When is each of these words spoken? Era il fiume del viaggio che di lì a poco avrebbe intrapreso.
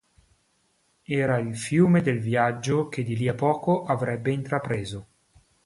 Era 1.05 1.37
il 1.37 1.55
fiume 1.55 2.01
del 2.01 2.17
viaggio 2.19 2.89
che 2.89 3.03
di 3.03 3.15
lì 3.15 3.27
a 3.27 3.35
poco 3.35 3.83
avrebbe 3.83 4.31
intrapreso. 4.31 5.05